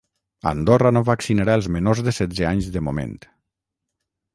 Andorra 0.51 0.91
no 0.97 1.03
vaccinarà 1.11 1.59
els 1.61 1.69
menors 1.77 2.03
de 2.09 2.17
setze 2.21 2.51
anys 2.55 2.75
de 2.79 2.87
moment. 2.91 3.17